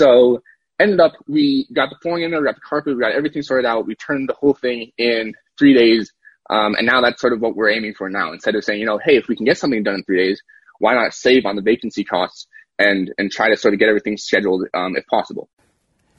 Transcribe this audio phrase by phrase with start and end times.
[0.00, 0.42] So
[0.80, 3.42] ended up, we got the flooring in there, we got the carpet, we got everything
[3.42, 3.86] sorted out.
[3.86, 6.10] We turned the whole thing in three days.
[6.48, 8.32] Um, and now that's sort of what we're aiming for now.
[8.32, 10.42] Instead of saying, you know, hey, if we can get something done in three days,
[10.78, 12.46] why not save on the vacancy costs
[12.78, 15.50] and, and try to sort of get everything scheduled um, if possible.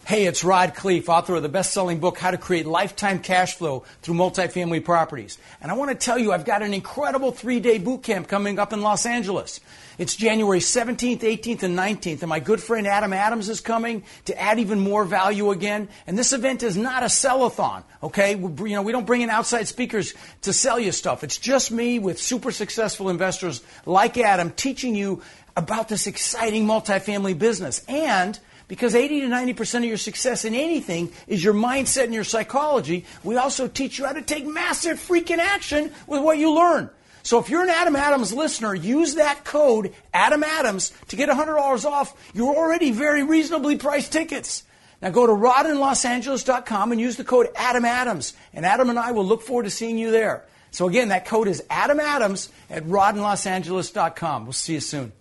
[0.04, 3.56] Hey, it's Rod Khleif, author of the best selling book, How to Create Lifetime Cash
[3.56, 5.38] Flow Through Multifamily Properties.
[5.62, 8.60] And I want to tell you, I've got an incredible three day boot camp coming
[8.60, 9.62] up in Los Angeles.
[10.00, 14.38] It's January 17th, 18th, and 19th, and my good friend Adam Adams is coming to
[14.42, 15.88] add even more value again.
[16.08, 18.36] And this event is not a sellathon, okay?
[18.36, 21.24] We, you know, we don't bring in outside speakers to sell you stuff.
[21.24, 25.22] It's just me with super successful investors like Adam teaching you
[25.56, 27.86] about this exciting multifamily business.
[27.88, 28.38] And
[28.72, 33.04] because 80 to 90% of your success in anything is your mindset and your psychology,
[33.22, 36.90] we also teach you how to take massive freaking action with what you learn.
[37.22, 41.84] So if you're an Adam Adams listener, use that code Adam Adams to get $100
[41.84, 44.64] off your already very reasonably priced tickets.
[45.02, 49.26] Now go to rodinlosangeles.com and use the code Adam Adams, and Adam and I will
[49.26, 50.46] look forward to seeing you there.
[50.72, 54.46] So again, that code is Adam Adams at rodinlosangeles.com.
[54.46, 55.12] We'll see you soon.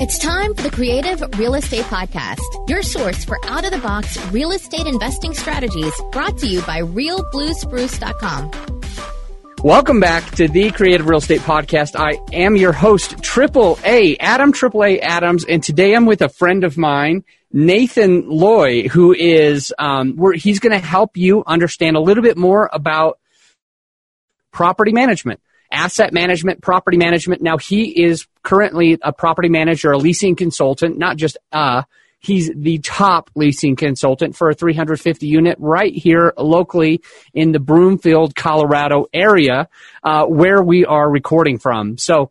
[0.00, 4.16] It's time for the Creative Real Estate Podcast, your source for out of the box
[4.26, 8.52] real estate investing strategies brought to you by realbluespruce.com.
[9.64, 11.96] Welcome back to the Creative Real Estate Podcast.
[11.98, 16.28] I am your host, Triple A, Adam Triple A Adams, and today I'm with a
[16.28, 22.00] friend of mine, Nathan Loy, who is, um, he's going to help you understand a
[22.00, 23.18] little bit more about
[24.52, 27.42] property management asset management, property management.
[27.42, 31.82] Now he is currently a property manager, a leasing consultant, not just uh,
[32.20, 37.00] he's the top leasing consultant for a 350 unit right here locally
[37.34, 39.68] in the Broomfield, Colorado area,
[40.02, 41.98] uh, where we are recording from.
[41.98, 42.30] So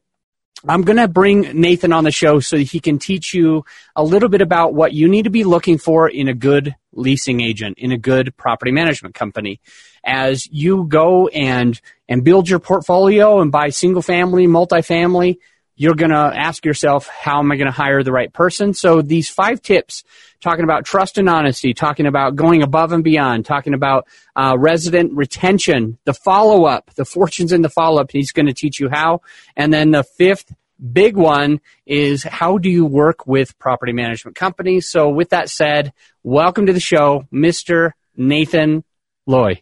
[0.67, 3.63] I'm going to bring Nathan on the show so he can teach you
[3.95, 7.41] a little bit about what you need to be looking for in a good leasing
[7.41, 9.61] agent, in a good property management company.
[10.08, 15.38] As you go and, and build your portfolio and buy single family, multifamily,
[15.75, 18.73] you're going to ask yourself, how am I going to hire the right person?
[18.73, 20.03] So these five tips,
[20.41, 25.13] talking about trust and honesty, talking about going above and beyond, talking about uh, resident
[25.13, 28.12] retention, the follow up, the fortunes in the follow up.
[28.12, 29.22] He's going to teach you how.
[29.56, 30.53] And then the fifth
[30.91, 34.89] big one is how do you work with property management companies?
[34.89, 35.94] So with that said,
[36.24, 37.91] welcome to the show, Mr.
[38.16, 38.84] Nathan
[39.28, 39.62] Loy.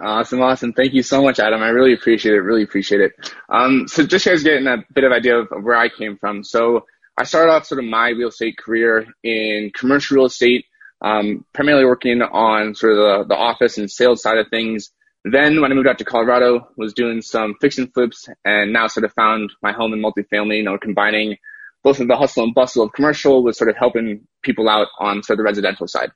[0.00, 0.72] Awesome, awesome.
[0.72, 1.62] Thank you so much, Adam.
[1.62, 2.40] I really appreciate it.
[2.40, 3.12] Really appreciate it.
[3.48, 6.42] Um, so just guys getting a bit of idea of, where I came from.
[6.42, 10.64] So I started off sort of my real estate career in commercial real estate,
[11.00, 14.90] um, primarily working on sort of the, the office and sales side of things.
[15.24, 18.88] Then when I moved out to Colorado, was doing some fix and flips and now
[18.88, 21.36] sort of found my home in multifamily, you know, combining
[21.84, 25.22] both of the hustle and bustle of commercial with sort of helping people out on
[25.22, 26.10] sort of the residential side.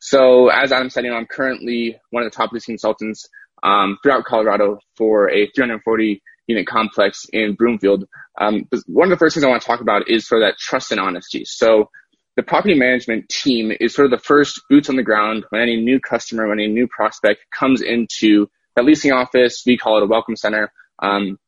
[0.00, 3.28] So as Adam said, you know, I'm currently one of the top leasing consultants
[3.62, 8.04] um, throughout Colorado for a 340 unit complex in Broomfield.
[8.38, 10.58] Um, one of the first things I want to talk about is sort of that
[10.58, 11.44] trust and honesty.
[11.46, 11.88] So
[12.36, 15.76] the property management team is sort of the first boots on the ground when any
[15.80, 19.62] new customer, when any new prospect comes into that leasing office.
[19.64, 20.70] We call it a welcome center.
[21.02, 21.38] Um,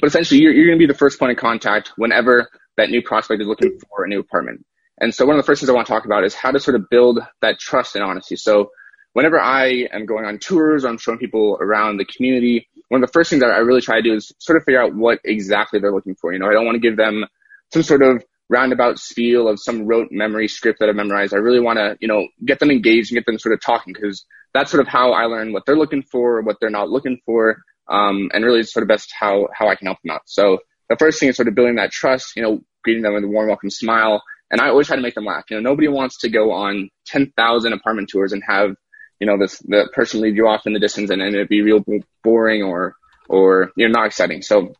[0.00, 3.02] but essentially, you're, you're going to be the first point of contact whenever that new
[3.02, 4.64] prospect is looking for a new apartment.
[4.98, 6.60] And so one of the first things I want to talk about is how to
[6.60, 8.36] sort of build that trust and honesty.
[8.36, 8.70] So
[9.12, 13.08] whenever I am going on tours or I'm showing people around the community, one of
[13.08, 15.20] the first things that I really try to do is sort of figure out what
[15.24, 16.32] exactly they're looking for.
[16.32, 17.24] You know, I don't want to give them
[17.72, 21.34] some sort of roundabout spiel of some rote memory script that I've memorized.
[21.34, 23.92] I really want to, you know, get them engaged and get them sort of talking
[23.92, 24.24] because
[24.54, 27.58] that's sort of how I learn what they're looking for, what they're not looking for,
[27.88, 30.22] um, and really sort of best how, how I can help them out.
[30.26, 30.58] So
[30.88, 33.28] the first thing is sort of building that trust, you know, greeting them with a
[33.28, 35.44] warm welcome smile, and I always try to make them laugh.
[35.50, 38.74] You know, nobody wants to go on 10,000 apartment tours and have,
[39.20, 41.62] you know, this, the person leave you off in the distance and, and it be
[41.62, 41.84] real
[42.22, 42.94] boring or,
[43.28, 44.42] or, you know, not exciting.
[44.42, 44.74] So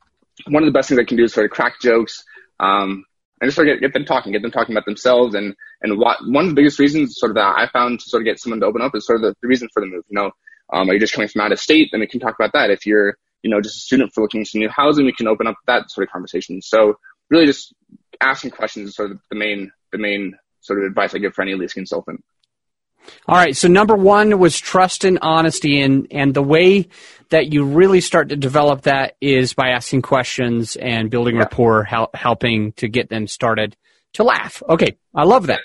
[0.46, 2.24] one of the best things I can do is sort of crack jokes,
[2.60, 3.04] um,
[3.40, 5.98] and just sort of get, get them talking, get them talking about themselves and, and
[5.98, 8.40] what, one of the biggest reasons sort of that I found to sort of get
[8.40, 10.04] someone to open up is sort of the, the reason for the move.
[10.08, 10.30] You know,
[10.72, 11.88] um, are you just coming from out of state?
[11.90, 12.70] Then we can talk about that.
[12.70, 15.46] If you're, you know, just a student for looking for new housing, we can open
[15.46, 16.62] up that sort of conversation.
[16.62, 16.94] So
[17.30, 17.74] really just
[18.20, 21.42] asking questions is sort of the main the main sort of advice I give for
[21.42, 22.22] any lease consultant.
[23.28, 23.56] All right.
[23.56, 26.88] So number one was trust and honesty, and and the way
[27.30, 31.42] that you really start to develop that is by asking questions and building yeah.
[31.42, 33.76] rapport, hel- helping to get them started
[34.14, 34.62] to laugh.
[34.68, 35.60] Okay, I love that.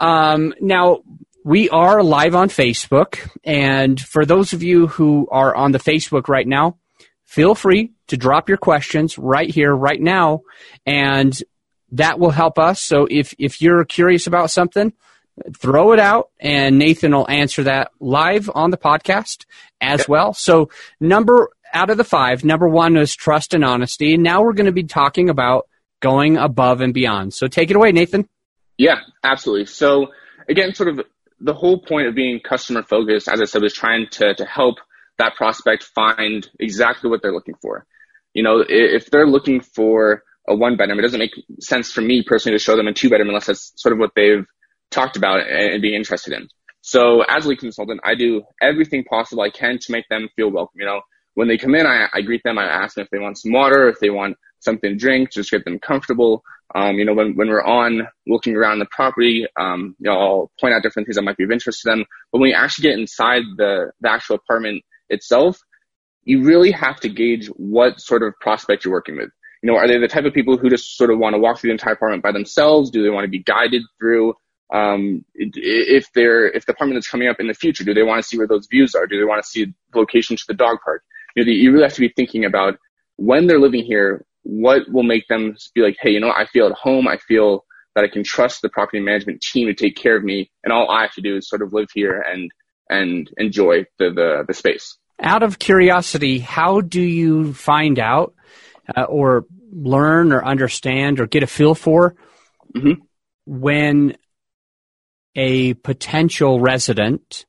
[0.00, 1.02] Um, now
[1.44, 6.28] we are live on Facebook, and for those of you who are on the Facebook
[6.28, 6.78] right now,
[7.24, 10.42] feel free to drop your questions right here, right now,
[10.86, 11.36] and
[11.92, 12.82] that will help us.
[12.82, 14.92] So if, if you're curious about something,
[15.56, 19.46] throw it out, and Nathan will answer that live on the podcast
[19.80, 20.34] as well.
[20.34, 24.14] So, number out of the five, number one is trust and honesty.
[24.14, 25.68] And now we're going to be talking about
[26.00, 27.34] going above and beyond.
[27.34, 28.28] So, take it away, Nathan.
[28.78, 29.66] Yeah, absolutely.
[29.66, 30.08] So,
[30.48, 31.06] again, sort of
[31.40, 34.76] the whole point of being customer focused, as I said, is trying to, to help
[35.18, 37.86] that prospect find exactly what they're looking for.
[38.34, 42.22] You know, if they're looking for a one bedroom, it doesn't make sense for me
[42.22, 44.44] personally to show them a two bedroom unless that's sort of what they've
[44.90, 46.48] talked about and, being interested in.
[46.80, 50.50] So as a lead consultant, I do everything possible I can to make them feel
[50.50, 50.80] welcome.
[50.80, 51.00] You know,
[51.34, 52.58] when they come in, I, I greet them.
[52.58, 55.50] I ask them if they want some water, if they want something to drink, just
[55.50, 56.42] get them comfortable.
[56.74, 60.50] Um, you know, when, when we're on looking around the property, um, you know, I'll
[60.60, 62.04] point out different things that might be of interest to them.
[62.32, 65.58] But when you actually get inside the, the actual apartment itself,
[66.24, 69.30] you really have to gauge what sort of prospect you're working with.
[69.62, 71.58] You know, are they the type of people who just sort of want to walk
[71.58, 72.90] through the entire apartment by themselves?
[72.90, 74.34] Do they want to be guided through?
[74.74, 78.22] Um, if they're, if the apartment is coming up in the future, do they want
[78.22, 79.06] to see where those views are?
[79.06, 81.02] Do they want to see the location to the dog park?
[81.36, 82.78] You know, you really have to be thinking about
[83.16, 86.66] when they're living here, what will make them be like, hey, you know, I feel
[86.66, 87.06] at home.
[87.06, 90.50] I feel that I can trust the property management team to take care of me,
[90.64, 92.50] and all I have to do is sort of live here and
[92.88, 94.96] and enjoy the the, the space.
[95.20, 98.34] Out of curiosity, how do you find out
[98.94, 102.14] uh, or learn or understand or get a feel for
[102.74, 103.00] mm-hmm.
[103.46, 104.16] when
[105.34, 107.46] a potential resident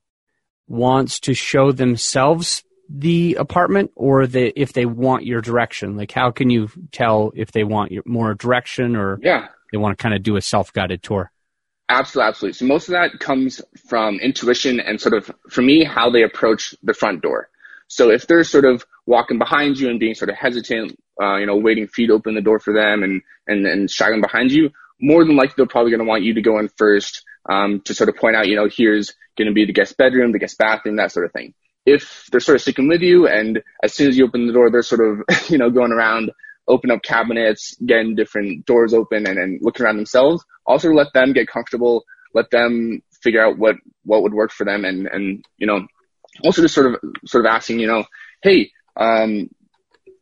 [0.68, 5.98] wants to show themselves the apartment or the if they want your direction.
[5.98, 9.48] Like how can you tell if they want your more direction or yeah.
[9.72, 11.32] they want to kind of do a self-guided tour?
[11.90, 12.54] Absolutely absolutely.
[12.54, 16.76] So most of that comes from intuition and sort of for me how they approach
[16.84, 17.50] the front door.
[17.88, 21.46] So if they're sort of walking behind you and being sort of hesitant uh, you
[21.46, 24.70] know waiting feet open the door for them and and and shagging behind you
[25.02, 27.94] more than likely they're probably going to want you to go in first um, to
[27.94, 30.58] sort of point out you know here's going to be the guest bedroom the guest
[30.58, 31.54] bathroom that sort of thing
[31.86, 34.72] if they're sort of sticking with you and as soon as you open the door,
[34.72, 36.32] they're sort of, you know, going around,
[36.68, 40.44] open up cabinets, getting different doors open and, and looking around themselves.
[40.66, 43.76] Also let them get comfortable, let them figure out what,
[44.06, 45.86] what would work for them and, and, you know,
[46.44, 48.06] also just sort of, sort of asking, you know,
[48.42, 49.50] hey, um,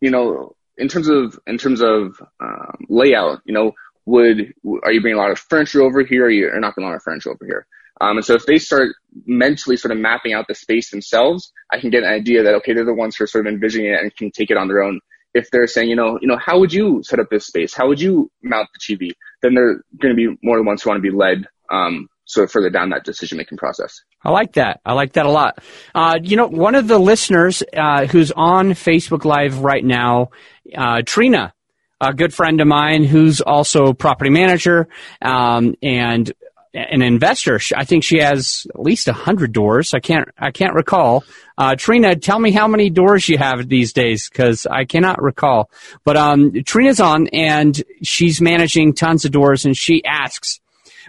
[0.01, 3.71] you know, in terms of, in terms of, um, layout, you know,
[4.05, 6.25] would, are you bringing a lot of furniture over here?
[6.25, 7.65] Or you, are not bringing a lot of furniture over here?
[8.01, 8.95] Um, and so if they start
[9.27, 12.73] mentally sort of mapping out the space themselves, I can get an idea that, okay,
[12.73, 14.81] they're the ones who are sort of envisioning it and can take it on their
[14.81, 14.99] own.
[15.33, 17.73] If they're saying, you know, you know, how would you set up this space?
[17.73, 19.11] How would you mount the TV?
[19.41, 22.51] Then they're going to be more the ones who want to be led, um, of
[22.51, 24.01] further down that decision making process.
[24.23, 24.81] I like that.
[24.85, 25.59] I like that a lot.
[25.93, 30.29] Uh, you know, one of the listeners uh, who's on Facebook Live right now,
[30.75, 31.53] uh, Trina,
[31.99, 34.87] a good friend of mine who's also property manager
[35.21, 36.31] um, and
[36.73, 37.59] an investor.
[37.75, 39.93] I think she has at least hundred doors.
[39.93, 41.25] I can't I can't recall.
[41.57, 45.69] Uh, Trina, tell me how many doors you have these days because I cannot recall.
[46.03, 50.60] But um, Trina's on and she's managing tons of doors, and she asks,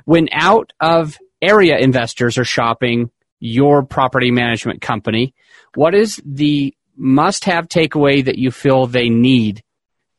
[0.04, 3.10] when out of area investors are shopping
[3.40, 5.34] your property management company,
[5.74, 9.62] what is the must-have takeaway that you feel they need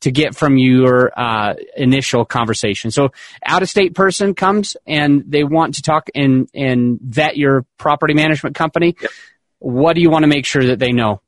[0.04, 2.92] to get from your uh, initial conversation.
[2.92, 3.12] So,
[3.46, 8.14] out of state person comes and they want to talk and and vet your property
[8.14, 8.98] management company.
[9.02, 9.12] Yep.
[9.60, 11.22] What do you want to make sure that they know?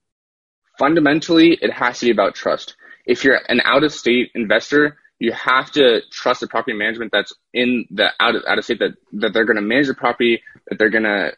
[0.78, 2.76] Fundamentally, it has to be about trust.
[3.06, 7.34] If you're an out of state investor, you have to trust the property management that's
[7.54, 10.42] in the out of, out of state that, that they're going to manage the property,
[10.68, 11.32] that they're going to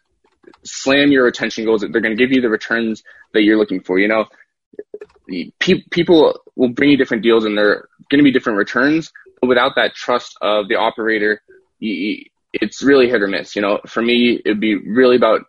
[0.64, 3.04] slam your retention goals, that they're going to give you the returns
[3.34, 4.00] that you're looking for.
[4.00, 4.26] You know,
[5.60, 9.12] pe- people will bring you different deals and they're going to be different returns.
[9.42, 11.42] But without that trust of the operator,
[11.80, 13.56] you, it's really hit or miss.
[13.56, 15.42] You know, for me, it'd be really about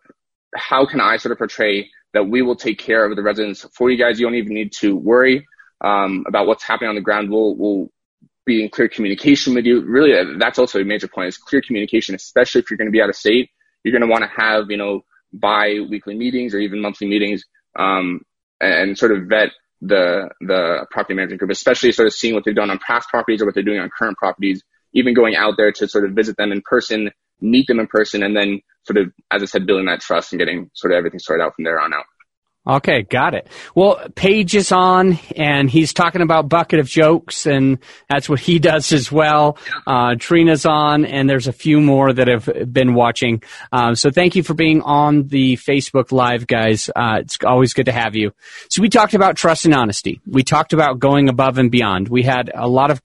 [0.54, 3.90] how can I sort of portray that we will take care of the residents for
[3.90, 4.18] you guys.
[4.18, 5.46] You don't even need to worry
[5.82, 7.30] um, about what's happening on the ground.
[7.30, 7.90] We'll, we'll
[8.48, 9.82] be in clear communication with you.
[9.82, 13.02] Really, that's also a major point is clear communication, especially if you're going to be
[13.02, 13.50] out of state.
[13.84, 17.44] You're going to want to have, you know, bi-weekly meetings or even monthly meetings
[17.78, 18.22] um,
[18.60, 19.50] and sort of vet
[19.80, 23.40] the the property management group, especially sort of seeing what they've done on past properties
[23.40, 24.62] or what they're doing on current properties,
[24.92, 28.22] even going out there to sort of visit them in person, meet them in person,
[28.24, 31.20] and then sort of, as I said, building that trust and getting sort of everything
[31.20, 32.06] sorted out from there on out.
[32.68, 33.48] Okay, got it.
[33.74, 37.78] Well, Paige is on, and he's talking about bucket of jokes, and
[38.10, 39.56] that's what he does as well.
[39.86, 43.42] Uh, Trina's on, and there's a few more that have been watching.
[43.72, 46.90] Um, so thank you for being on the Facebook Live, guys.
[46.94, 48.32] Uh, it's always good to have you.
[48.68, 50.20] So we talked about trust and honesty.
[50.26, 52.08] We talked about going above and beyond.
[52.08, 53.00] We had a lot of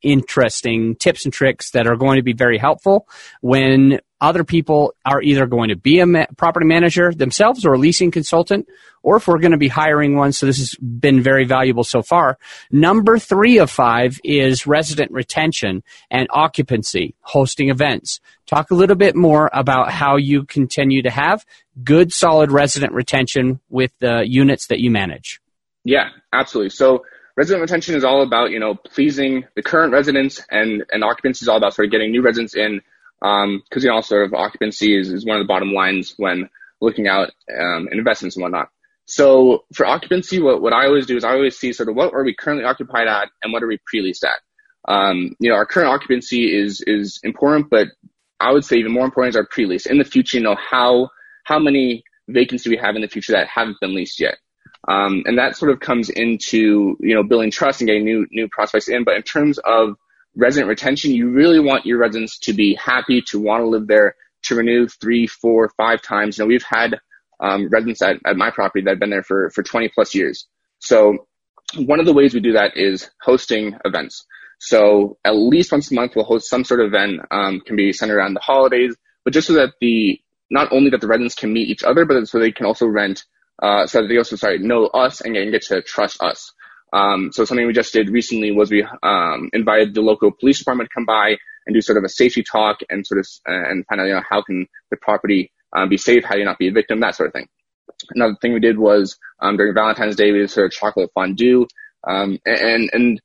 [0.00, 3.08] interesting tips and tricks that are going to be very helpful
[3.40, 7.78] when other people are either going to be a ma- property manager themselves or a
[7.78, 8.68] leasing consultant,
[9.02, 10.32] or if we're going to be hiring one.
[10.32, 12.38] So this has been very valuable so far.
[12.70, 18.20] Number three of five is resident retention and occupancy, hosting events.
[18.46, 21.46] Talk a little bit more about how you continue to have
[21.84, 25.40] good, solid resident retention with the units that you manage.
[25.84, 26.70] Yeah, absolutely.
[26.70, 27.04] So
[27.36, 31.48] resident retention is all about, you know, pleasing the current residents and, and occupancy is
[31.48, 32.80] all about sort of getting new residents in
[33.22, 36.48] um, cause you know, sort of occupancy is, is one of the bottom lines when
[36.80, 38.68] looking out, um, investments and whatnot.
[39.06, 42.12] So for occupancy, what, what I always do is I always see sort of what
[42.12, 44.38] are we currently occupied at and what are we pre-leased at?
[44.86, 47.88] Um, you know, our current occupancy is, is important, but
[48.38, 49.86] I would say even more important is our pre-lease.
[49.86, 51.10] In the future, you know, how,
[51.44, 54.36] how many vacancies we have in the future that haven't been leased yet.
[54.86, 58.48] Um, and that sort of comes into, you know, building trust and getting new, new
[58.48, 59.04] prospects in.
[59.04, 59.96] But in terms of
[60.38, 64.14] resident retention, you really want your residents to be happy, to want to live there,
[64.44, 66.38] to renew three, four, five times.
[66.38, 66.98] You know, we've had
[67.40, 70.46] um, residents at, at my property that have been there for, for 20 plus years.
[70.78, 71.26] So
[71.76, 74.24] one of the ways we do that is hosting events.
[74.60, 77.92] So at least once a month, we'll host some sort of event, um, can be
[77.92, 81.52] centered around the holidays, but just so that the, not only that the residents can
[81.52, 83.24] meet each other, but so they can also rent,
[83.60, 86.52] uh, so that they also, sorry, know us and and get to trust us.
[86.92, 90.88] Um, so something we just did recently was we um, invited the local police department
[90.90, 94.00] to come by and do sort of a safety talk and sort of and find
[94.00, 96.68] out you know how can the property um, be safe, how do you not be
[96.68, 97.46] a victim, that sort of thing.
[98.14, 101.66] Another thing we did was um, during Valentine's Day we did sort of chocolate fondue
[102.06, 103.20] um, and and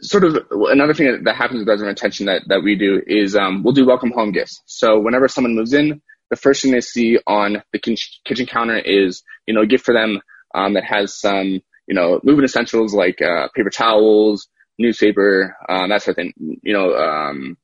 [0.00, 3.62] sort of another thing that, happens with resident retention that that we do is um,
[3.64, 4.62] we'll do welcome home gifts.
[4.66, 7.78] So whenever someone moves in, the first thing they see on the
[8.24, 10.20] kitchen counter is you know a gift for them
[10.54, 14.48] that has some you know, moving essentials like uh, paper towels,
[14.78, 16.32] newspaper, um, that sort of thing.
[16.62, 17.56] You know, um,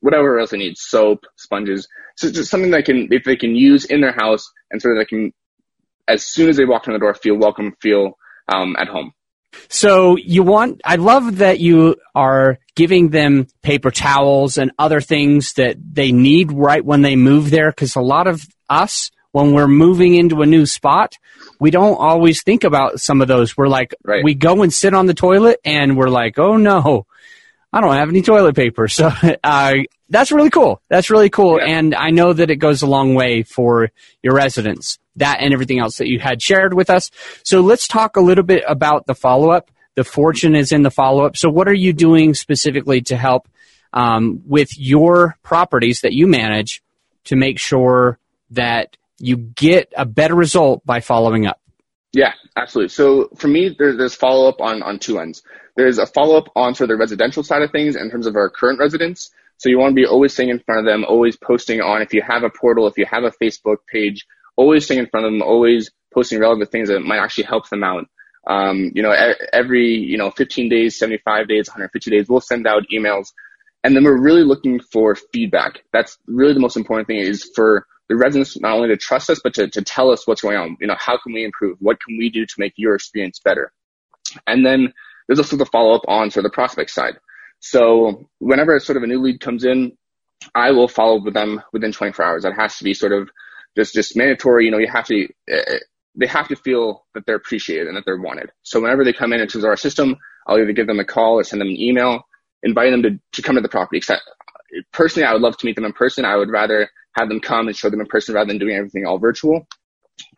[0.00, 1.88] whatever else they need, soap, sponges.
[2.16, 5.00] So just something that can if they can use in their house and sort of
[5.00, 5.32] they can,
[6.06, 9.12] as soon as they walk in the door, feel welcome, feel um, at home.
[9.68, 15.54] So you want, I love that you are giving them paper towels and other things
[15.54, 19.68] that they need right when they move there because a lot of us, when we're
[19.68, 21.14] moving into a new spot,
[21.62, 23.56] we don't always think about some of those.
[23.56, 24.24] We're like, right.
[24.24, 27.06] we go and sit on the toilet and we're like, oh no,
[27.72, 28.88] I don't have any toilet paper.
[28.88, 29.12] So
[29.44, 29.74] uh,
[30.08, 30.82] that's really cool.
[30.88, 31.60] That's really cool.
[31.60, 31.78] Yeah.
[31.78, 33.92] And I know that it goes a long way for
[34.24, 37.12] your residents, that and everything else that you had shared with us.
[37.44, 39.70] So let's talk a little bit about the follow up.
[39.94, 41.36] The fortune is in the follow up.
[41.36, 43.46] So what are you doing specifically to help
[43.92, 46.82] um, with your properties that you manage
[47.26, 48.18] to make sure
[48.50, 51.60] that you get a better result by following up.
[52.12, 52.88] Yeah, absolutely.
[52.88, 55.42] So for me, there's, there's follow up on, on two ends.
[55.76, 58.50] There's a follow up on of the residential side of things in terms of our
[58.50, 59.30] current residents.
[59.58, 62.12] So you want to be always staying in front of them, always posting on, if
[62.12, 64.26] you have a portal, if you have a Facebook page,
[64.56, 67.84] always staying in front of them, always posting relevant things that might actually help them
[67.84, 68.06] out.
[68.44, 69.14] Um, you know,
[69.52, 73.28] every, you know, 15 days, 75 days, 150 days, we'll send out emails.
[73.84, 75.84] And then we're really looking for feedback.
[75.92, 79.40] That's really the most important thing is for the residents not only to trust us,
[79.42, 80.76] but to, to tell us what's going on.
[80.80, 81.78] You know, how can we improve?
[81.80, 83.72] What can we do to make your experience better?
[84.46, 84.92] And then
[85.26, 87.14] there's also the follow up on sort of the prospect side.
[87.60, 89.96] So whenever sort of a new lead comes in,
[90.54, 92.42] I will follow up with them within 24 hours.
[92.42, 93.30] That has to be sort of
[93.78, 94.66] just, just mandatory.
[94.66, 95.78] You know, you have to, uh,
[96.14, 98.50] they have to feel that they're appreciated and that they're wanted.
[98.62, 100.16] So whenever they come in into our system,
[100.46, 102.26] I'll either give them a call or send them an email,
[102.62, 104.02] inviting them to, to come to the property.
[104.92, 106.24] Personally, I would love to meet them in person.
[106.24, 109.06] I would rather have them come and show them in person rather than doing everything
[109.06, 109.66] all virtual.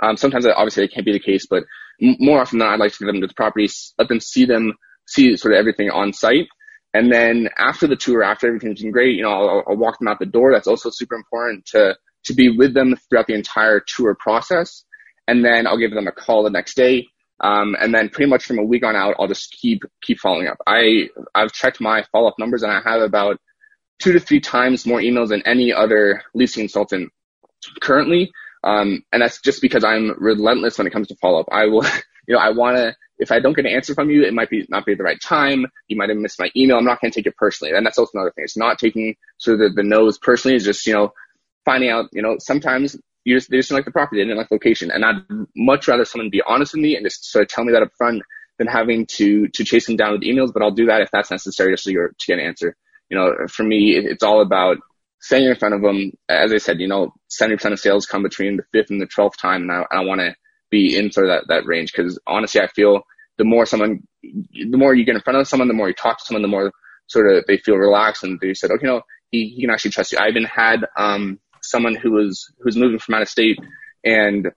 [0.01, 1.65] Um, sometimes obviously it can't be the case, but
[2.03, 4.21] m- more often than not, I'd like to get them to the property, let them
[4.21, 4.75] see them,
[5.07, 6.49] see sort of everything on site.
[6.95, 10.09] And then after the tour, after everything's been great, you know, I'll, I'll walk them
[10.09, 10.53] out the door.
[10.53, 14.85] That's also super important to, to be with them throughout the entire tour process.
[15.27, 17.07] And then I'll give them a call the next day.
[17.41, 20.47] Um, and then pretty much from a week on out, I'll just keep, keep following
[20.47, 20.59] up.
[20.67, 23.41] I, I've checked my follow up numbers and I have about
[24.01, 27.13] two to three times more emails than any other leasing consultant
[27.81, 28.33] currently.
[28.63, 31.49] Um, and that's just because I'm relentless when it comes to follow up.
[31.53, 31.85] I will,
[32.27, 34.51] you know, I want to, if I don't get an answer from you, it might
[34.51, 35.67] be not be the right time.
[35.87, 36.79] You might have missed my email.
[36.79, 37.73] I'm not going to take it personally.
[37.73, 38.45] And that's also another thing.
[38.45, 40.57] It's not taking sort of the, the no's personally.
[40.57, 41.13] It's just, you know,
[41.65, 44.21] finding out, you know, sometimes you just, they just didn't like the property.
[44.21, 44.91] They didn't like the location.
[44.91, 45.23] And I'd
[45.55, 47.93] much rather someone be honest with me and just sort of tell me that up
[47.97, 48.23] front
[48.59, 50.53] than having to, to chase them down with emails.
[50.53, 52.77] But I'll do that if that's necessary just so you're, to get an answer
[53.15, 54.79] you know, for me, it's all about
[55.21, 56.13] staying in front of them.
[56.29, 59.37] As I said, you know, 70% of sales come between the fifth and the 12th
[59.41, 59.63] time.
[59.63, 60.35] And I, I want to
[60.71, 61.93] be in of that, that range.
[61.93, 63.03] Cause honestly, I feel
[63.39, 66.19] the more someone, the more you get in front of someone, the more you talk
[66.19, 66.73] to someone, the more
[67.07, 69.93] sort of they feel relaxed and they said, okay, you know, he, he can actually
[69.93, 70.19] trust you.
[70.19, 73.59] I even had, um, someone who was who was moving from out of state,
[74.05, 74.53] and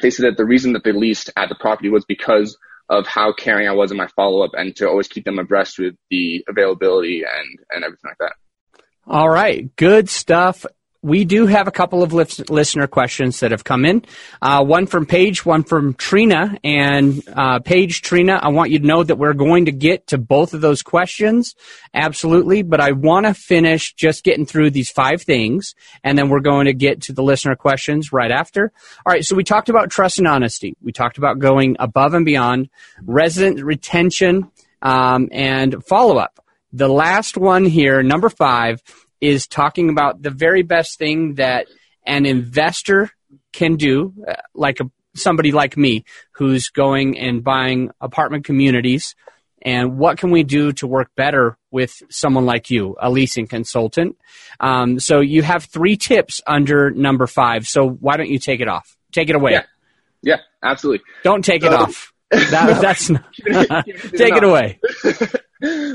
[0.00, 2.58] they said that the reason that they leased at the property was because
[2.90, 5.78] of how caring I was in my follow up and to always keep them abreast
[5.78, 8.82] with the availability and and everything like that.
[9.06, 10.66] All right, good stuff
[11.02, 14.04] we do have a couple of listener questions that have come in.
[14.42, 16.58] Uh, one from Paige, one from Trina.
[16.62, 20.18] And uh, Paige, Trina, I want you to know that we're going to get to
[20.18, 21.54] both of those questions,
[21.94, 22.62] absolutely.
[22.62, 26.66] But I want to finish just getting through these five things, and then we're going
[26.66, 28.70] to get to the listener questions right after.
[29.06, 29.24] All right.
[29.24, 30.76] So we talked about trust and honesty.
[30.82, 32.68] We talked about going above and beyond,
[33.02, 34.50] resident retention,
[34.82, 36.44] um, and follow up.
[36.72, 38.82] The last one here, number five,
[39.20, 41.66] is talking about the very best thing that
[42.06, 43.10] an investor
[43.52, 49.14] can do, uh, like a, somebody like me who's going and buying apartment communities.
[49.62, 54.16] And what can we do to work better with someone like you, a leasing consultant?
[54.58, 57.68] Um, so you have three tips under number five.
[57.68, 58.96] So why don't you take it off?
[59.12, 59.52] Take it away.
[59.52, 59.62] Yeah,
[60.22, 61.04] yeah absolutely.
[61.24, 62.12] Don't take it off.
[62.30, 63.24] That, that's not,
[64.16, 64.78] take it away.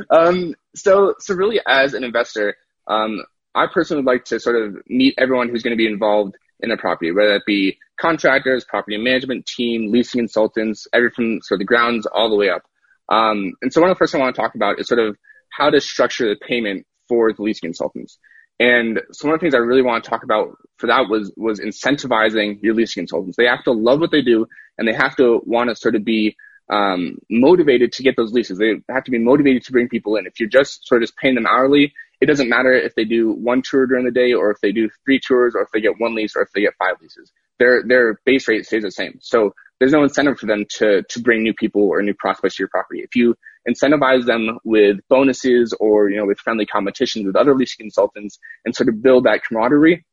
[0.09, 3.23] um, so, so really, as an investor, um,
[3.53, 6.71] I personally would like to sort of meet everyone who's going to be involved in
[6.71, 11.59] a property, whether it be contractors, property management team, leasing consultants, everything from sort of
[11.59, 12.63] the grounds all the way up.
[13.09, 15.17] Um, and so one of the first I want to talk about is sort of
[15.49, 18.17] how to structure the payment for the leasing consultants.
[18.59, 21.31] And so one of the things I really want to talk about for that was
[21.35, 23.35] was incentivizing your leasing consultants.
[23.37, 26.05] They have to love what they do, and they have to want to sort of
[26.05, 26.37] be
[26.69, 28.57] um, motivated to get those leases.
[28.57, 30.25] They have to be motivated to bring people in.
[30.25, 33.31] If you're just sort of just paying them hourly, it doesn't matter if they do
[33.31, 35.99] one tour during the day or if they do three tours or if they get
[35.99, 37.31] one lease or if they get five leases.
[37.59, 39.19] Their their base rate stays the same.
[39.21, 42.63] So there's no incentive for them to to bring new people or new prospects to
[42.63, 43.01] your property.
[43.01, 43.35] If you
[43.67, 48.75] incentivize them with bonuses or you know with friendly competitions with other leasing consultants and
[48.75, 50.05] sort of build that camaraderie,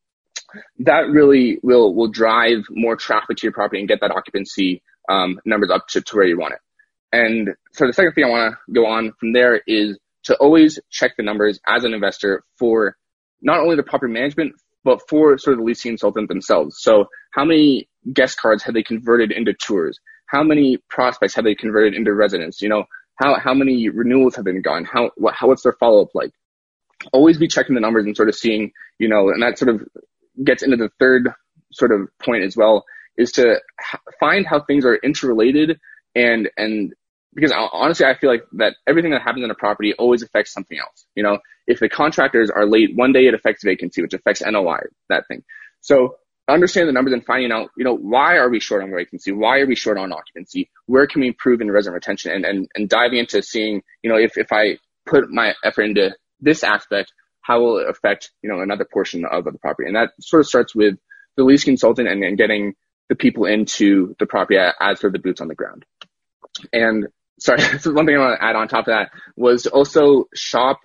[0.81, 5.41] that really will will drive more traffic to your property and get that occupancy um,
[5.45, 6.61] numbers up to, to where you want it.
[7.13, 10.79] And so the second thing I want to go on from there is to always
[10.91, 12.97] check the numbers as an investor for
[13.43, 16.77] not only the property management, but for sort of the leasing consultant themselves.
[16.81, 19.99] So how many guest cards have they converted into tours?
[20.27, 22.63] How many prospects have they converted into residents?
[22.63, 22.85] You know,
[23.17, 24.85] how, how many renewals have been gone?
[24.85, 26.33] How, what, how, what's their follow up like?
[27.13, 29.83] Always be checking the numbers and sort of seeing, you know, and that sort of
[30.43, 31.29] gets into the third
[31.73, 32.85] sort of point as well
[33.17, 33.61] is to
[34.21, 35.79] find how things are interrelated
[36.15, 36.93] and, and
[37.35, 40.79] because honestly, I feel like that everything that happens in a property always affects something
[40.79, 41.07] else.
[41.15, 44.81] You know, if the contractors are late, one day it affects vacancy, which affects NOI,
[45.09, 45.43] that thing.
[45.81, 46.17] So
[46.49, 49.33] understand the numbers and finding out, you know, why are we short on vacancy?
[49.33, 50.71] Why are we short on occupancy?
[50.87, 52.33] Where can we improve in resident retention?
[52.33, 56.15] And, and, and diving into seeing, you know, if, if I put my effort into
[56.41, 59.87] this aspect, how will it affect, you know, another portion of the property?
[59.87, 60.97] And that sort of starts with
[61.37, 62.75] the lease consultant and, and getting
[63.13, 65.85] the people into the property as for the boots on the ground.
[66.73, 70.29] And sorry, so one thing I want to add on top of that was also
[70.35, 70.81] shop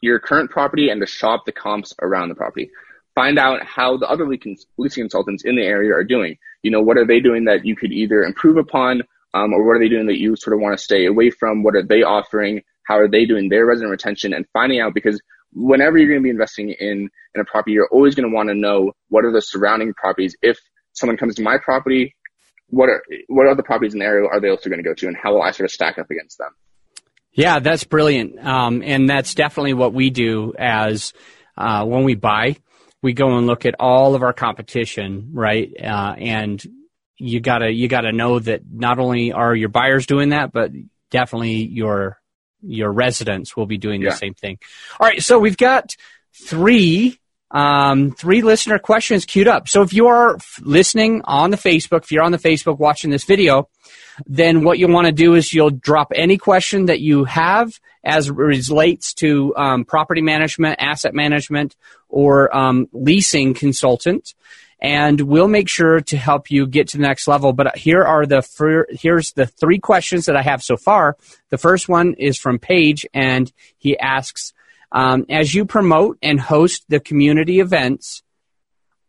[0.00, 2.70] your current property and to shop the comps around the property.
[3.14, 6.36] Find out how the other leasing consultants in the area are doing.
[6.64, 9.02] You know, what are they doing that you could either improve upon,
[9.34, 11.62] um, or what are they doing that you sort of want to stay away from?
[11.62, 12.62] What are they offering?
[12.84, 14.32] How are they doing their resident retention?
[14.32, 15.20] And finding out because
[15.52, 18.48] whenever you're going to be investing in in a property, you're always going to want
[18.48, 20.34] to know what are the surrounding properties.
[20.42, 20.58] If
[20.92, 22.14] someone comes to my property,
[22.68, 25.06] what are what other properties in the area are they also going to go to,
[25.06, 26.50] and how will I sort of stack up against them?
[27.32, 31.12] Yeah, that's brilliant, um, and that's definitely what we do as
[31.56, 32.56] uh, when we buy.
[33.02, 35.70] We go and look at all of our competition, right?
[35.78, 36.62] Uh, and
[37.18, 40.72] you gotta you gotta know that not only are your buyers doing that, but
[41.10, 42.18] definitely your
[42.62, 44.10] your residents will be doing yeah.
[44.10, 44.58] the same thing.
[44.98, 45.94] All right, so we've got
[46.46, 47.18] three
[47.52, 49.68] um, three listener questions queued up.
[49.68, 53.24] So if you are listening on the Facebook, if you're on the Facebook watching this
[53.24, 53.68] video,
[54.26, 58.30] then what you'll want to do is you'll drop any question that you have as
[58.30, 61.76] relates to um, property management, asset management,
[62.08, 64.34] or um, leasing consultant,
[64.80, 67.52] and we'll make sure to help you get to the next level.
[67.52, 71.16] But here are the fir- here's the three questions that I have so far.
[71.50, 74.52] The first one is from Paige, and he asks.
[74.92, 78.22] Um, as you promote and host the community events,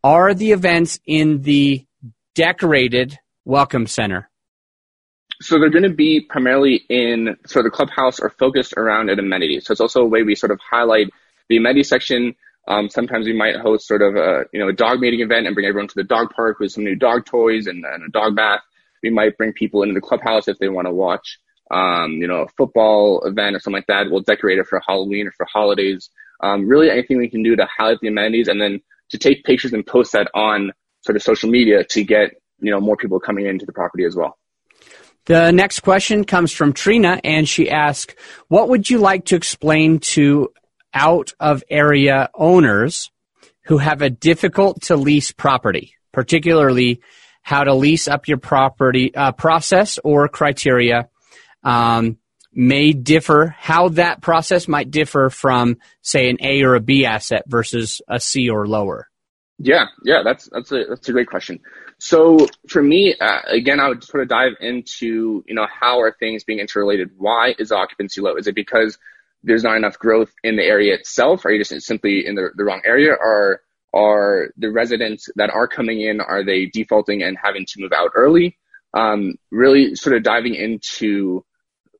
[0.03, 1.85] are the events in the
[2.35, 4.29] decorated welcome center?
[5.41, 9.19] So they're going to be primarily in sort of the clubhouse or focused around an
[9.19, 9.59] amenity.
[9.59, 11.07] So it's also a way we sort of highlight
[11.49, 12.35] the amenity section.
[12.67, 15.53] Um, sometimes we might host sort of a you know a dog meeting event and
[15.53, 18.37] bring everyone to the dog park with some new dog toys and, and a dog
[18.37, 18.61] bath.
[19.01, 21.39] We might bring people into the clubhouse if they want to watch
[21.73, 24.11] um, you know, a football event or something like that.
[24.11, 26.09] We'll decorate it for Halloween or for holidays.
[26.41, 29.73] Um, really anything we can do to highlight the amenities and then to take pictures
[29.73, 33.47] and post that on sort of social media to get you know more people coming
[33.47, 34.37] into the property as well.
[35.25, 38.13] The next question comes from Trina, and she asks,
[38.49, 40.53] "What would you like to explain to
[40.93, 43.09] out of area owners
[43.65, 47.01] who have a difficult to lease property, particularly
[47.41, 51.09] how to lease up your property uh, process or criteria
[51.63, 52.17] um,
[52.51, 57.43] may differ, how that process might differ from, say, an A or a B asset
[57.47, 59.07] versus a C or lower?
[59.59, 61.59] Yeah, yeah, that's that's a that's a great question.
[61.99, 66.15] So for me, uh, again, I would sort of dive into you know how are
[66.19, 67.11] things being interrelated?
[67.17, 68.35] Why is occupancy low?
[68.35, 68.97] Is it because
[69.43, 71.45] there's not enough growth in the area itself?
[71.45, 73.11] Are you just simply in the, the wrong area?
[73.11, 73.61] Or
[73.93, 78.11] are the residents that are coming in, are they defaulting and having to move out
[78.15, 78.57] early?
[78.93, 81.45] Um, really sort of diving into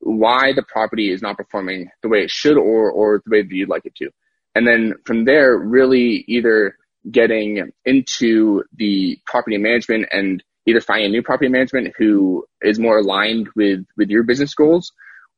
[0.04, 3.52] why the property is not performing the way it should or, or the way that
[3.52, 4.10] you'd like it to.
[4.56, 6.78] And then from there, really either
[7.10, 13.00] getting into the property management and either finding a new property management who is more
[13.00, 14.92] aligned with, with your business goals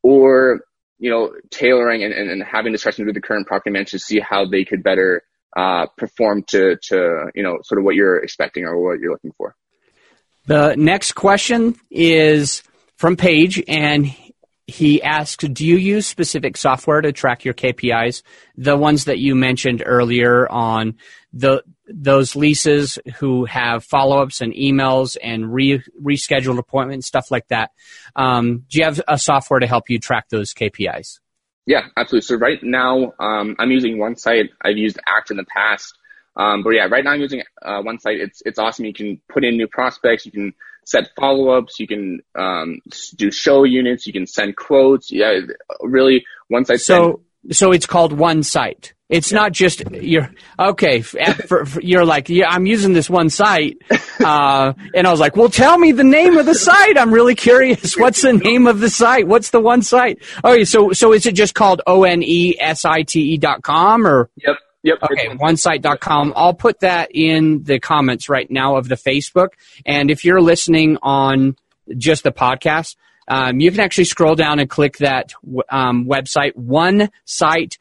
[0.04, 0.62] or
[0.98, 4.20] you know, tailoring and, and, and having discussions with the current property managers to see
[4.20, 5.24] how they could better
[5.58, 9.34] uh, perform to, to, you know, sort of what you're expecting or what you're looking
[9.38, 9.56] for.
[10.46, 12.64] The next question is
[12.98, 14.16] from Paige, and
[14.68, 18.24] he asks, do you use specific software to track your KPIs?
[18.58, 20.96] The ones that you mentioned earlier on
[21.34, 27.72] the those leases who have follow-ups and emails and re, rescheduled appointments, stuff like that.
[28.16, 31.20] Um, do you have a software to help you track those KPIs?
[31.68, 32.26] Yeah, absolutely.
[32.26, 34.50] So right now, um, I'm using one site.
[34.64, 35.96] I've used Act in the past.
[36.36, 38.20] Um, but yeah, right now I'm using uh, OneSite.
[38.20, 38.86] It's, it's awesome.
[38.86, 40.26] You can put in new prospects.
[40.26, 40.54] You can
[40.86, 41.80] set follow-ups.
[41.80, 42.80] You can um,
[43.16, 44.08] do show units.
[44.08, 45.12] You can send quotes.
[45.12, 45.40] Yeah,
[45.82, 46.80] really, OneSite.
[46.80, 47.22] So,
[47.52, 48.94] so it's called one site.
[49.08, 51.02] It's not just you're okay.
[51.02, 53.78] For, for, you're like, yeah, I'm using this one site,
[54.20, 56.98] uh, and I was like, well, tell me the name of the site.
[56.98, 57.96] I'm really curious.
[57.96, 59.28] What's the name of the site?
[59.28, 60.24] What's the one site?
[60.44, 63.62] Okay, so so is it just called O N E S I T E dot
[63.62, 64.30] com or?
[64.38, 64.56] Yep.
[64.86, 65.00] Yep.
[65.12, 66.34] Okay, onesite.com.
[66.36, 69.50] I'll put that in the comments right now of the Facebook.
[69.86, 71.58] And if you're listening on
[71.98, 72.96] just the podcast,
[73.28, 75.34] um, you can actually scroll down and click that
[75.70, 77.78] um, website, onesite.com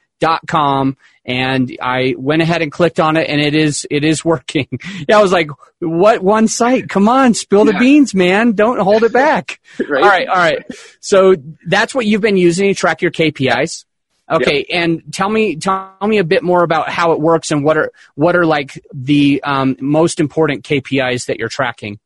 [1.24, 4.68] and I went ahead and clicked on it, and it is it is working.
[5.08, 6.88] yeah, I was like, "What one site?
[6.88, 7.78] Come on, spill the yeah.
[7.78, 8.52] beans, man!
[8.52, 10.02] Don't hold it back." right.
[10.02, 10.64] All right, all right.
[11.00, 11.36] So
[11.66, 13.84] that's what you've been using to track your KPIs.
[14.30, 14.66] Okay, yep.
[14.70, 17.92] and tell me tell me a bit more about how it works and what are
[18.14, 21.98] what are like the um, most important KPIs that you're tracking.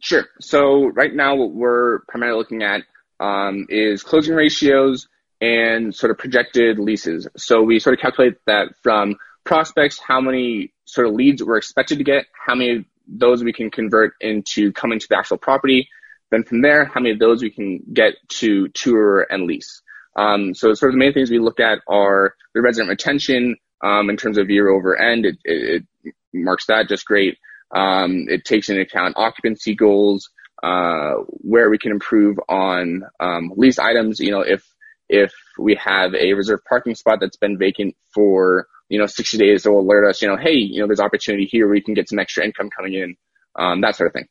[0.00, 0.26] Sure.
[0.40, 2.82] So right now, what we're primarily looking at
[3.20, 5.06] um, is closing ratios,
[5.40, 7.26] and sort of projected leases.
[7.36, 11.98] So we sort of calculate that from prospects, how many sort of leads we're expected
[11.98, 15.88] to get, how many of those we can convert into coming to the actual property.
[16.30, 19.82] Then from there, how many of those we can get to tour and lease.
[20.16, 24.10] Um, so sort of the main things we look at are the resident retention um,
[24.10, 25.26] in terms of year over end.
[25.26, 27.38] It, it, it marks that just great.
[27.74, 30.28] Um, it takes into account occupancy goals,
[30.62, 34.18] uh, where we can improve on um, lease items.
[34.20, 34.64] You know, if
[35.08, 39.66] if we have a reserved parking spot that's been vacant for, you know, 60 days,
[39.66, 42.08] it will alert us, you know, hey, you know, there's opportunity here where can get
[42.08, 43.16] some extra income coming in,
[43.58, 44.28] um, that sort of thing.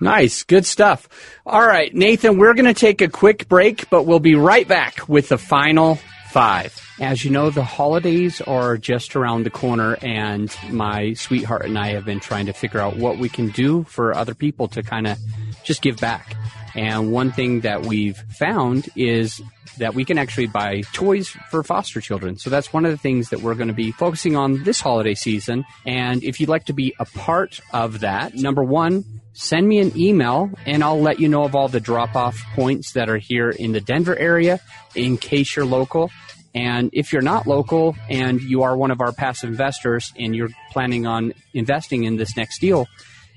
[0.00, 0.42] Nice.
[0.42, 1.08] Good stuff.
[1.44, 5.08] All right, Nathan, we're going to take a quick break, but we'll be right back
[5.08, 5.98] with the final
[6.30, 6.78] five.
[7.00, 11.88] As you know, the holidays are just around the corner, and my sweetheart and I
[11.88, 15.06] have been trying to figure out what we can do for other people to kind
[15.06, 15.18] of
[15.64, 16.36] just give back.
[16.74, 19.40] And one thing that we've found is
[19.78, 22.36] that we can actually buy toys for foster children.
[22.36, 25.14] So that's one of the things that we're going to be focusing on this holiday
[25.14, 25.64] season.
[25.84, 29.04] And if you'd like to be a part of that, number one,
[29.36, 32.92] send me an email and I'll let you know of all the drop off points
[32.92, 34.60] that are here in the Denver area
[34.94, 36.10] in case you're local.
[36.54, 40.48] And if you're not local and you are one of our passive investors and you're
[40.72, 42.86] planning on investing in this next deal,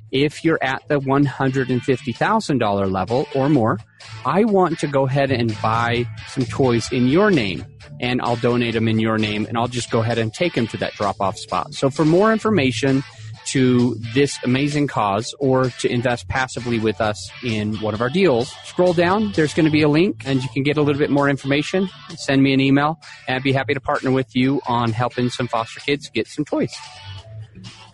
[0.10, 3.80] if you're at the $150,000 level or more,
[4.26, 7.66] I want to go ahead and buy some toys in your name
[8.00, 10.68] and I'll donate them in your name and I'll just go ahead and take them
[10.68, 11.74] to that drop off spot.
[11.74, 13.04] So for more information
[13.52, 18.50] to this amazing cause or to invest passively with us in one of our deals,
[18.66, 19.32] scroll down.
[19.34, 21.90] There's going to be a link and you can get a little bit more information.
[22.16, 25.48] Send me an email and I'd be happy to partner with you on helping some
[25.48, 26.74] foster kids get some toys.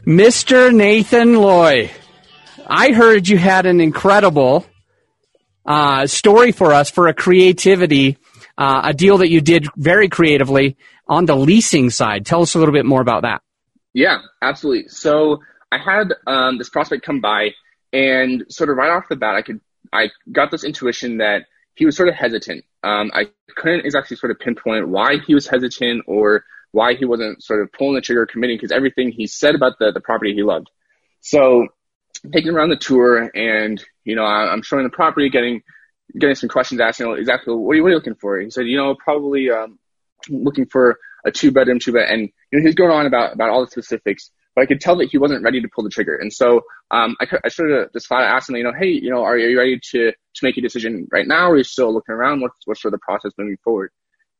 [0.05, 0.73] Mr.
[0.73, 1.91] Nathan Loy.
[2.67, 4.65] I heard you had an incredible
[5.65, 8.17] uh, story for us for a creativity,
[8.57, 12.25] uh, a deal that you did very creatively on the leasing side.
[12.25, 13.41] Tell us a little bit more about that.
[13.95, 14.89] Yeah, absolutely.
[14.89, 15.39] So
[15.71, 17.51] I had um, this prospect come by,
[17.93, 21.43] and sort of right off the bat, I could I got this intuition that
[21.75, 22.65] he was sort of hesitant.
[22.83, 27.41] Um, I couldn't exactly sort of pinpoint why he was hesitant or why he wasn't
[27.41, 30.43] sort of pulling the trigger, committing, because everything he said about the the property he
[30.43, 30.69] loved.
[31.21, 31.69] So
[32.33, 35.63] taking around the tour, and you know, I, I'm showing the property, getting
[36.19, 38.41] getting some questions, asking exactly what are you, what are you looking for.
[38.41, 39.79] He said, you know, probably um,
[40.27, 43.49] looking for a two bedroom, two bed, and you know he's going on about about
[43.49, 46.15] all the specifics, but I could tell that he wasn't ready to pull the trigger.
[46.15, 48.87] And so um, I, I sort of just flat out asked him, you know, hey,
[48.87, 51.63] you know, are you ready to to make a decision right now, or are you
[51.63, 52.41] still looking around?
[52.41, 53.91] What's what's sort of the process moving forward?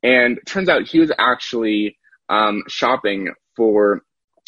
[0.03, 1.97] And turns out he was actually
[2.29, 4.01] um, shopping for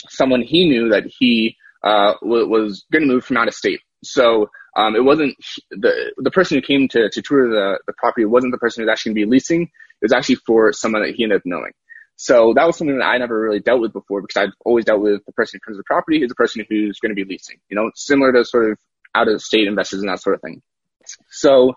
[0.09, 3.81] someone he knew that he uh, w- was going to move from out of state.
[4.03, 5.35] So um, it wasn't
[5.71, 8.87] the the person who came to, to tour the, the property wasn't the person who
[8.87, 9.63] was actually going to be leasing.
[9.63, 11.71] It was actually for someone that he ended up knowing.
[12.17, 15.01] So that was something that I never really dealt with before because I've always dealt
[15.01, 17.23] with the person who comes to the property is the person who's going to be
[17.23, 18.79] leasing, you know, similar to sort of
[19.13, 20.63] out of state investors and that sort of thing.
[21.29, 21.75] So,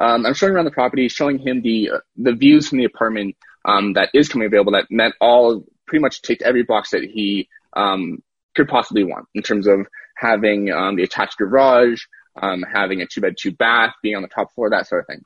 [0.00, 3.36] um, I'm showing around the property, showing him the, uh, the views from the apartment,
[3.64, 7.48] um, that is coming available that met all, pretty much ticked every box that he,
[7.74, 8.22] um,
[8.54, 12.00] could possibly want in terms of having, um, the attached garage,
[12.40, 15.06] um, having a two bed, two bath, being on the top floor, that sort of
[15.08, 15.22] thing.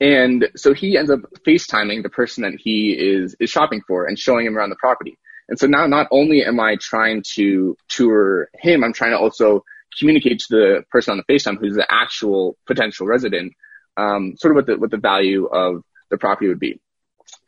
[0.00, 4.18] And so he ends up FaceTiming the person that he is, is shopping for and
[4.18, 5.18] showing him around the property.
[5.48, 9.64] And so now not only am I trying to tour him, I'm trying to also
[9.98, 13.54] communicate to the person on the FaceTime who's the actual potential resident,
[13.96, 16.80] um, sort of what the, what the value of the property would be.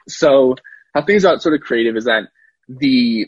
[0.08, 0.56] So
[0.94, 2.24] how things got sort of creative is that
[2.68, 3.26] the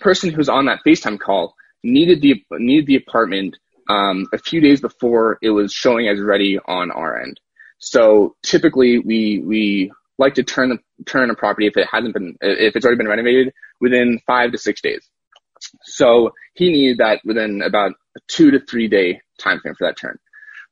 [0.00, 3.56] person who's on that FaceTime call needed the, needed the apartment,
[3.88, 7.38] um, a few days before it was showing as ready on our end.
[7.78, 12.36] So typically we, we like to turn the, turn a property if it hasn't been,
[12.40, 15.08] if it's already been renovated within five to six days.
[15.82, 19.98] So he needed that within about a two to three day time frame for that
[19.98, 20.18] turn.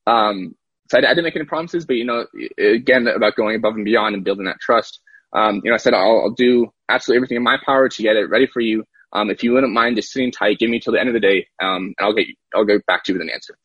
[0.06, 0.54] Um,
[0.90, 2.26] so I, I, didn't make any promises, but you know,
[2.58, 5.00] again, about going above and beyond and building that trust.
[5.32, 8.16] Um, you know, I said I'll, I'll, do absolutely everything in my power to get
[8.16, 8.84] it ready for you.
[9.12, 11.20] Um, if you wouldn't mind just sitting tight, give me till the end of the
[11.20, 13.56] day, um, and I'll get I'll go back to you with an answer.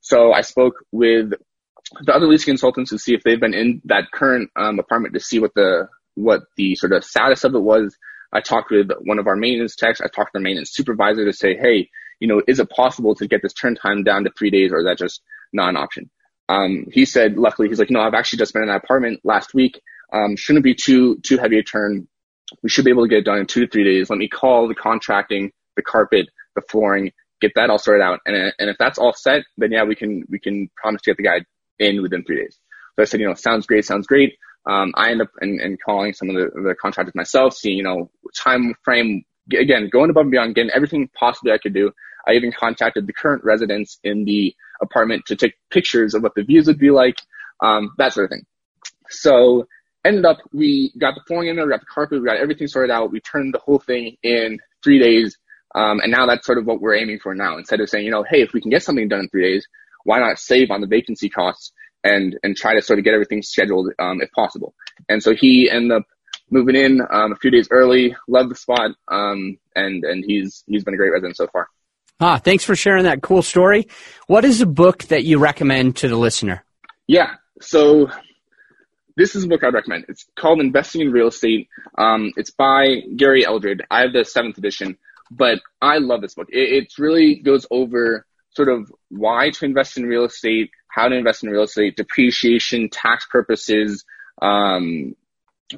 [0.00, 1.32] So I spoke with
[2.02, 5.20] the other leasing consultants to see if they've been in that current um, apartment to
[5.20, 7.96] see what the what the sort of status of it was.
[8.32, 10.00] I talked with one of our maintenance techs.
[10.00, 11.88] I talked to the maintenance supervisor to say, hey,
[12.20, 14.78] you know, is it possible to get this turn time down to three days, or
[14.78, 15.20] is that just
[15.52, 16.10] not an option?
[16.48, 19.54] Um, he said, luckily, he's like, no, I've actually just been in that apartment last
[19.54, 19.80] week.
[20.12, 22.06] Um, shouldn't be too too heavy a turn.
[22.62, 24.10] We should be able to get it done in two to three days.
[24.10, 28.20] Let me call the contracting, the carpet, the flooring, get that all sorted out.
[28.26, 31.16] And and if that's all set, then yeah, we can we can promise to get
[31.16, 31.40] the guy
[31.80, 32.58] in within three days.
[32.94, 34.36] So I said, you know, sounds great, sounds great.
[34.66, 37.82] Um, I end up in, in calling some of the, the contractors myself, seeing, you
[37.82, 41.90] know, time frame, again, going above and beyond, getting everything possibly I could do.
[42.28, 46.44] I even contacted the current residents in the apartment to take pictures of what the
[46.44, 47.16] views would be like,
[47.60, 48.44] um, that sort of thing.
[49.08, 49.66] So
[50.04, 52.68] ended up, we got the flooring in there, we got the carpet, we got everything
[52.68, 53.10] sorted out.
[53.10, 55.36] We turned the whole thing in three days.
[55.74, 57.56] Um, and now that's sort of what we're aiming for now.
[57.56, 59.66] Instead of saying, you know, hey, if we can get something done in three days,
[60.04, 63.42] why not save on the vacancy costs and and try to sort of get everything
[63.42, 64.74] scheduled um, if possible.
[65.08, 66.04] And so he ended up
[66.50, 70.84] moving in um, a few days early, loved the spot, um, and and he's he's
[70.84, 71.68] been a great resident so far.
[72.20, 73.88] Ah, thanks for sharing that cool story.
[74.26, 76.64] What is a book that you recommend to the listener?
[77.06, 78.10] Yeah, so
[79.16, 80.04] this is a book I'd recommend.
[80.08, 81.68] It's called Investing in Real Estate.
[81.96, 83.82] Um, it's by Gary Eldred.
[83.90, 84.98] I have the seventh edition,
[85.30, 86.48] but I love this book.
[86.50, 91.16] It, it really goes over sort of why to invest in real estate, how to
[91.16, 94.04] invest in real estate, depreciation, tax purposes.
[94.42, 95.14] Um,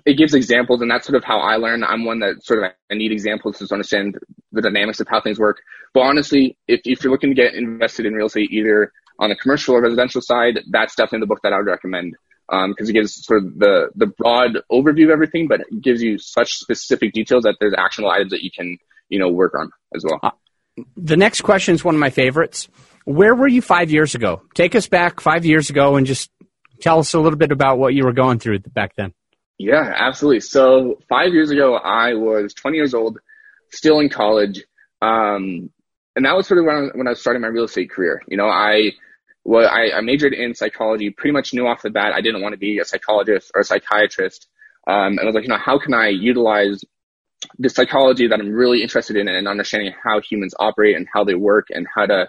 [0.06, 1.84] it gives examples, and that's sort of how I learn.
[1.84, 4.18] I'm one that sort of I need examples to understand
[4.50, 5.60] the dynamics of how things work.
[5.92, 9.36] But honestly, if, if you're looking to get invested in real estate, either on the
[9.36, 12.16] commercial or residential side, that's definitely the book that I would recommend
[12.48, 16.02] because um, it gives sort of the the broad overview of everything, but it gives
[16.02, 19.70] you such specific details that there's actionable items that you can you know work on
[19.94, 20.34] as well.
[20.96, 22.68] The next question is one of my favorites.
[23.04, 24.42] Where were you five years ago?
[24.54, 26.30] Take us back five years ago and just
[26.80, 29.12] tell us a little bit about what you were going through back then.
[29.58, 30.40] Yeah, absolutely.
[30.40, 33.18] So five years ago, I was 20 years old,
[33.70, 34.64] still in college.
[35.00, 35.70] Um,
[36.16, 38.22] and that was sort of when I, when I was starting my real estate career.
[38.28, 38.92] You know, I,
[39.44, 42.52] well, I, I majored in psychology, pretty much knew off the bat I didn't want
[42.52, 44.48] to be a psychologist or a psychiatrist.
[44.86, 46.84] Um, and I was like, you know, how can I utilize
[47.58, 51.34] the psychology that I'm really interested in and understanding how humans operate and how they
[51.34, 52.28] work and how to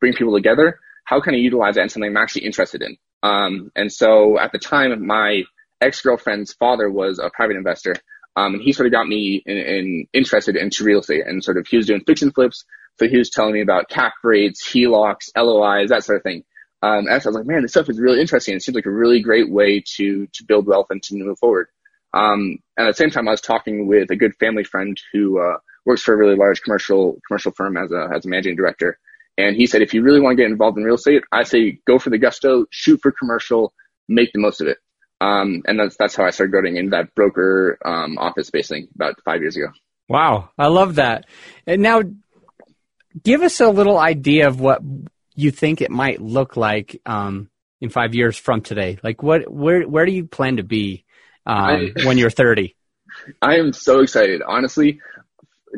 [0.00, 0.78] bring people together.
[1.04, 2.96] How can I utilize that in something I'm actually interested in?
[3.22, 5.42] Um, and so at the time, my
[5.80, 7.96] ex-girlfriend's father was a private investor.
[8.34, 11.58] Um, and he sort of got me in, in, interested into real estate and sort
[11.58, 12.64] of he was doing fix and flips.
[12.98, 16.44] So he was telling me about cap rates, HELOCs, LOIs, that sort of thing.
[16.82, 18.56] Um, and so I was like, man, this stuff is really interesting.
[18.56, 21.68] It seems like a really great way to, to build wealth and to move forward.
[22.14, 25.40] Um, and at the same time, I was talking with a good family friend who,
[25.40, 28.98] uh, works for a really large commercial, commercial firm as a, as a managing director.
[29.36, 31.80] And he said, if you really want to get involved in real estate, I say
[31.86, 33.72] go for the gusto, shoot for commercial,
[34.08, 34.78] make the most of it.
[35.20, 38.88] Um, and that's, that's how I started going in that broker, um, office space thing
[38.94, 39.72] about five years ago.
[40.08, 40.50] Wow.
[40.56, 41.26] I love that.
[41.66, 42.02] And now
[43.20, 44.82] give us a little idea of what
[45.34, 47.48] you think it might look like, um,
[47.80, 48.98] in five years from today.
[49.02, 51.04] Like what, where, where do you plan to be,
[51.46, 52.74] um, I, when you're 30?
[53.42, 54.42] I am so excited.
[54.46, 55.00] Honestly,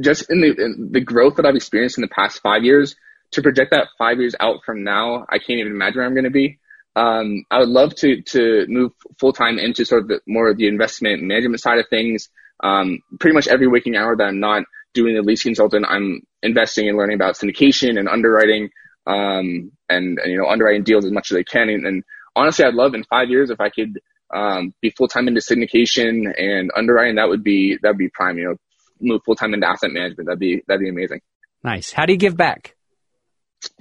[0.00, 2.96] just in the, in the growth that I've experienced in the past five years,
[3.32, 6.24] to project that five years out from now, I can't even imagine where I'm going
[6.24, 6.58] to be.
[6.96, 10.56] Um, I would love to to move full time into sort of the, more of
[10.56, 12.28] the investment management side of things.
[12.62, 14.62] Um, pretty much every waking hour that I'm not
[14.94, 18.70] doing the lease consultant, I'm investing and learning about syndication and underwriting,
[19.06, 21.68] um, and, and, you know underwriting deals as much as I can.
[21.68, 22.04] And, and
[22.36, 23.98] honestly, I'd love in five years if I could
[24.34, 27.16] um, be full time into syndication and underwriting.
[27.16, 28.38] That would be that would be prime.
[28.38, 28.56] You know,
[29.00, 30.26] move full time into asset management.
[30.26, 31.20] That'd be that'd be amazing.
[31.62, 31.92] Nice.
[31.92, 32.74] How do you give back?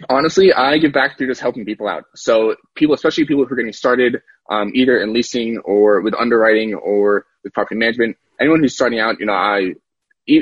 [0.10, 2.06] honestly, I give back through just helping people out.
[2.16, 6.74] So people, especially people who are getting started, um, either in leasing or with underwriting
[6.74, 9.74] or with property management, anyone who's starting out, you know, I,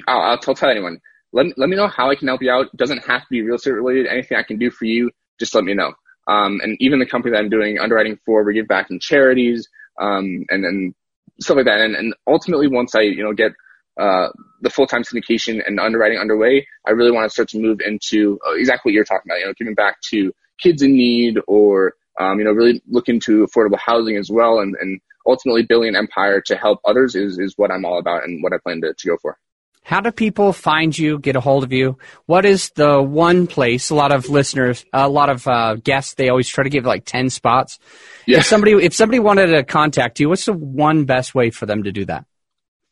[0.07, 0.99] I'll, I'll tell, tell anyone,
[1.33, 2.67] let me, let me know how I can help you out.
[2.73, 4.07] It doesn't have to be real estate related.
[4.07, 5.93] Anything I can do for you, just let me know.
[6.27, 9.67] Um, and even the company that I'm doing underwriting for, we give back in charities,
[9.99, 10.93] um, and then
[11.39, 11.79] stuff like that.
[11.79, 13.51] And, and ultimately, once I, you know, get
[13.99, 14.29] uh,
[14.61, 18.53] the full-time syndication and underwriting underway, I really want to start to move into uh,
[18.53, 22.39] exactly what you're talking about, you know, giving back to kids in need or, um,
[22.39, 26.41] you know, really look into affordable housing as well and, and ultimately building an empire
[26.45, 29.07] to help others is, is what I'm all about and what I plan to, to
[29.07, 29.37] go for.
[29.91, 31.97] How do people find you, get a hold of you?
[32.25, 33.89] What is the one place?
[33.89, 37.03] A lot of listeners, a lot of uh, guests, they always try to give like
[37.03, 37.77] ten spots.
[38.25, 38.37] Yeah.
[38.37, 41.83] If somebody, if somebody wanted to contact you, what's the one best way for them
[41.83, 42.23] to do that?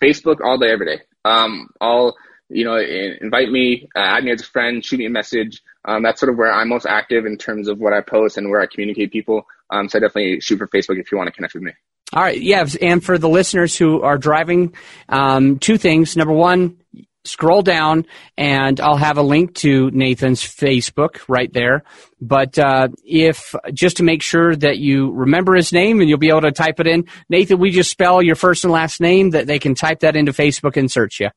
[0.03, 1.01] Facebook all day, every day.
[1.23, 2.17] Um, I'll,
[2.49, 5.61] you know, invite me, uh, add me as a friend, shoot me a message.
[5.85, 8.49] Um, that's sort of where I'm most active in terms of what I post and
[8.49, 9.47] where I communicate people.
[9.69, 11.71] Um, so definitely shoot for Facebook if you want to connect with me.
[12.13, 12.41] All right.
[12.41, 12.65] Yeah.
[12.81, 14.73] And for the listeners who are driving,
[15.07, 16.17] um, two things.
[16.17, 16.77] Number one,
[17.23, 18.05] scroll down
[18.37, 21.83] and I'll have a link to Nathan's Facebook right there.
[22.19, 26.29] But uh, if just to make sure that you remember his name and you'll be
[26.29, 29.47] able to type it in, Nathan, we just spell your first and last name that
[29.47, 31.29] they can type that into Facebook and search you.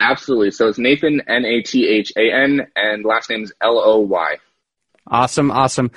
[0.00, 0.50] Absolutely.
[0.50, 3.98] So it's Nathan N A T H A N and last name is L O
[4.00, 4.36] Y.
[5.06, 5.90] Awesome, awesome.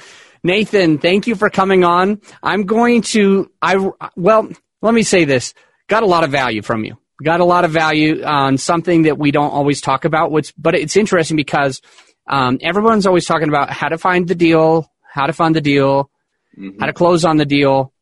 [0.43, 2.21] Nathan, thank you for coming on.
[2.41, 4.49] I'm going to I well,
[4.81, 5.53] let me say this.
[5.87, 9.17] Got a lot of value from you got a lot of value on something that
[9.17, 10.31] we don't always talk about.
[10.31, 11.81] Which, but it's interesting because
[12.27, 16.09] um, everyone's always talking about how to find the deal, how to fund the deal,
[16.57, 16.79] mm-hmm.
[16.79, 17.93] how to close on the deal.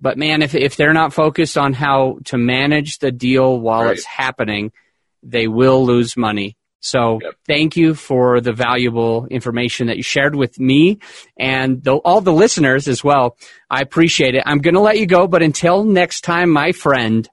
[0.00, 3.96] But man, if if they're not focused on how to manage the deal while right.
[3.96, 4.72] it's happening,
[5.22, 6.56] they will lose money.
[6.80, 7.34] So yep.
[7.46, 10.98] thank you for the valuable information that you shared with me
[11.38, 13.36] and the, all the listeners as well.
[13.68, 14.42] I appreciate it.
[14.46, 17.28] I'm going to let you go, but until next time, my friend,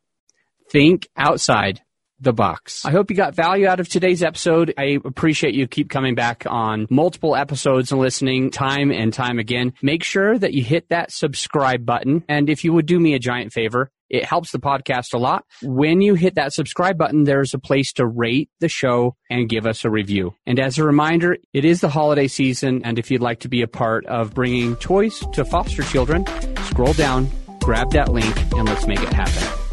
[0.72, 1.82] think outside
[2.20, 2.86] the box.
[2.86, 4.74] I hope you got value out of today's episode.
[4.78, 9.74] I appreciate you keep coming back on multiple episodes and listening time and time again.
[9.82, 12.24] Make sure that you hit that subscribe button.
[12.28, 15.46] And if you would do me a giant favor, it helps the podcast a lot.
[15.62, 19.66] When you hit that subscribe button, there's a place to rate the show and give
[19.66, 20.36] us a review.
[20.46, 22.82] And as a reminder, it is the holiday season.
[22.84, 26.26] And if you'd like to be a part of bringing toys to foster children,
[26.66, 27.30] scroll down,
[27.62, 29.65] grab that link, and let's make it happen.